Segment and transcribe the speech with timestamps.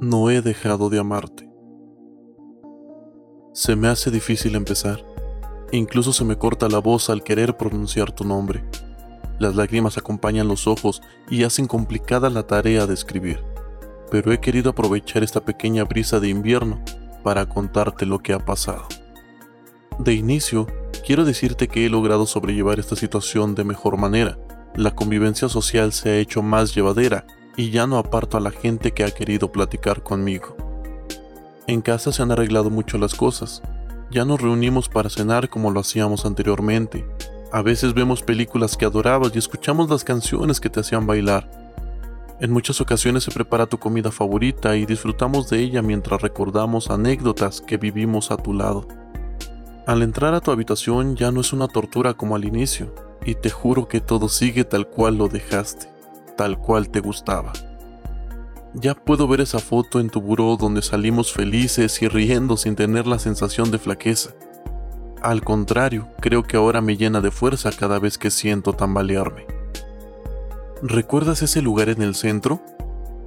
[0.00, 1.48] No he dejado de amarte.
[3.52, 5.04] Se me hace difícil empezar.
[5.70, 8.64] Incluso se me corta la voz al querer pronunciar tu nombre.
[9.38, 13.44] Las lágrimas acompañan los ojos y hacen complicada la tarea de escribir.
[14.10, 16.82] Pero he querido aprovechar esta pequeña brisa de invierno
[17.22, 19.03] para contarte lo que ha pasado.
[19.98, 20.66] De inicio,
[21.06, 24.38] quiero decirte que he logrado sobrellevar esta situación de mejor manera.
[24.74, 28.90] La convivencia social se ha hecho más llevadera y ya no aparto a la gente
[28.90, 30.56] que ha querido platicar conmigo.
[31.68, 33.62] En casa se han arreglado mucho las cosas.
[34.10, 37.06] Ya nos reunimos para cenar como lo hacíamos anteriormente.
[37.52, 41.48] A veces vemos películas que adorabas y escuchamos las canciones que te hacían bailar.
[42.40, 47.60] En muchas ocasiones se prepara tu comida favorita y disfrutamos de ella mientras recordamos anécdotas
[47.60, 48.88] que vivimos a tu lado.
[49.86, 52.94] Al entrar a tu habitación ya no es una tortura como al inicio,
[53.26, 55.88] y te juro que todo sigue tal cual lo dejaste,
[56.38, 57.52] tal cual te gustaba.
[58.72, 63.06] Ya puedo ver esa foto en tu buró donde salimos felices y riendo sin tener
[63.06, 64.30] la sensación de flaqueza.
[65.20, 69.46] Al contrario, creo que ahora me llena de fuerza cada vez que siento tambalearme.
[70.82, 72.62] ¿Recuerdas ese lugar en el centro?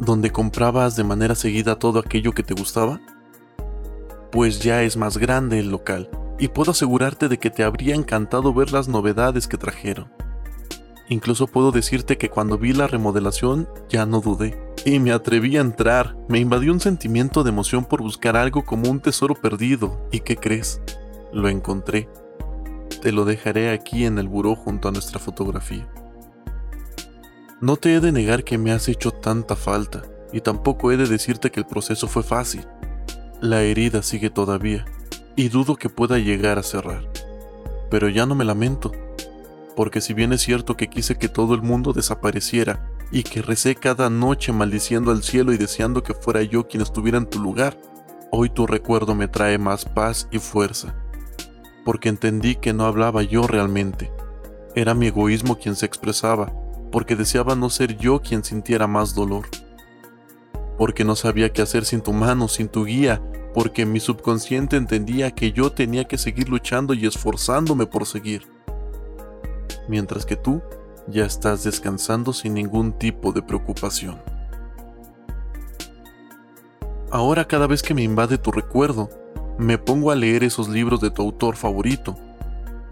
[0.00, 2.98] ¿Donde comprabas de manera seguida todo aquello que te gustaba?
[4.32, 8.52] Pues ya es más grande el local, y puedo asegurarte de que te habría encantado
[8.52, 10.10] ver las novedades que trajeron.
[11.08, 15.60] Incluso puedo decirte que cuando vi la remodelación ya no dudé y me atreví a
[15.60, 16.16] entrar.
[16.28, 20.00] Me invadió un sentimiento de emoción por buscar algo como un tesoro perdido.
[20.10, 20.80] ¿Y qué crees?
[21.32, 22.08] Lo encontré.
[23.02, 25.88] Te lo dejaré aquí en el buró junto a nuestra fotografía.
[27.60, 31.06] No te he de negar que me has hecho tanta falta y tampoco he de
[31.06, 32.66] decirte que el proceso fue fácil.
[33.40, 34.84] La herida sigue todavía
[35.36, 37.08] y dudo que pueda llegar a cerrar.
[37.90, 38.90] Pero ya no me lamento
[39.76, 43.76] porque si bien es cierto que quise que todo el mundo desapareciera y que recé
[43.76, 47.78] cada noche maldiciendo al cielo y deseando que fuera yo quien estuviera en tu lugar,
[48.32, 50.96] hoy tu recuerdo me trae más paz y fuerza,
[51.84, 54.10] porque entendí que no hablaba yo realmente,
[54.74, 56.52] era mi egoísmo quien se expresaba,
[56.90, 59.44] porque deseaba no ser yo quien sintiera más dolor,
[60.78, 63.22] porque no sabía qué hacer sin tu mano, sin tu guía,
[63.56, 68.46] porque mi subconsciente entendía que yo tenía que seguir luchando y esforzándome por seguir
[69.88, 70.60] mientras que tú
[71.08, 74.20] ya estás descansando sin ningún tipo de preocupación.
[77.10, 79.08] Ahora cada vez que me invade tu recuerdo,
[79.56, 82.14] me pongo a leer esos libros de tu autor favorito.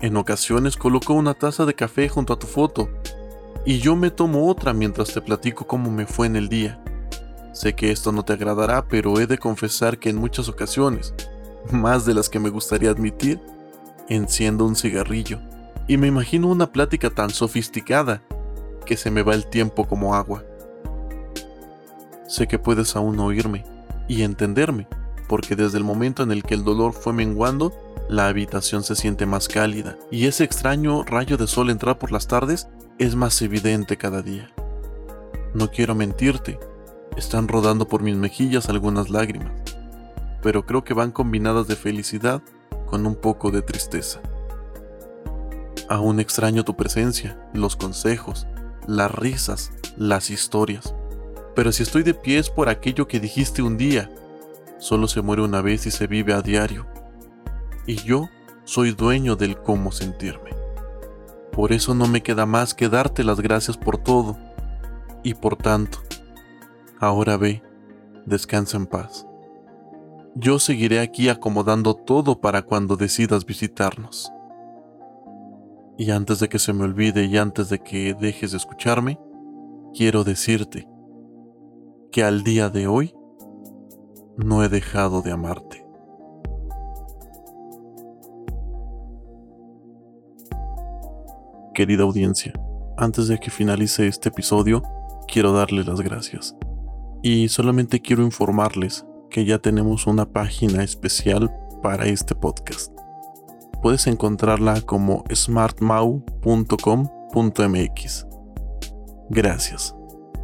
[0.00, 2.88] En ocasiones coloco una taza de café junto a tu foto
[3.66, 6.82] y yo me tomo otra mientras te platico cómo me fue en el día.
[7.54, 11.14] Sé que esto no te agradará, pero he de confesar que en muchas ocasiones,
[11.70, 13.40] más de las que me gustaría admitir,
[14.08, 15.38] enciendo un cigarrillo
[15.86, 18.22] y me imagino una plática tan sofisticada
[18.84, 20.42] que se me va el tiempo como agua.
[22.26, 23.64] Sé que puedes aún oírme
[24.08, 24.88] y entenderme,
[25.28, 27.72] porque desde el momento en el que el dolor fue menguando,
[28.08, 32.26] la habitación se siente más cálida y ese extraño rayo de sol entrar por las
[32.26, 32.66] tardes
[32.98, 34.52] es más evidente cada día.
[35.54, 36.58] No quiero mentirte,
[37.16, 39.52] están rodando por mis mejillas algunas lágrimas,
[40.42, 42.42] pero creo que van combinadas de felicidad
[42.86, 44.20] con un poco de tristeza.
[45.88, 48.46] Aún extraño tu presencia, los consejos,
[48.86, 50.94] las risas, las historias.
[51.54, 54.10] Pero si estoy de pie es por aquello que dijiste un día.
[54.78, 56.86] Solo se muere una vez y se vive a diario.
[57.86, 58.28] Y yo
[58.64, 60.50] soy dueño del cómo sentirme.
[61.52, 64.36] Por eso no me queda más que darte las gracias por todo.
[65.22, 65.98] Y por tanto,
[67.04, 67.62] ahora ve,
[68.26, 69.26] descansa en paz.
[70.34, 74.32] Yo seguiré aquí acomodando todo para cuando decidas visitarnos.
[75.96, 79.20] Y antes de que se me olvide y antes de que dejes de escucharme,
[79.94, 80.88] quiero decirte
[82.10, 83.14] que al día de hoy
[84.36, 85.86] no he dejado de amarte.
[91.74, 92.52] Querida audiencia,
[92.96, 94.82] antes de que finalice este episodio,
[95.26, 96.56] quiero darles las gracias.
[97.24, 102.94] Y solamente quiero informarles que ya tenemos una página especial para este podcast
[103.84, 108.26] puedes encontrarla como smartmau.com.mx.
[109.28, 109.94] Gracias.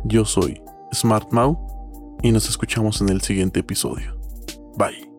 [0.04, 0.62] Yo soy
[0.94, 4.20] SmartMau y nos escuchamos en el siguiente episodio.
[4.76, 5.09] Bye.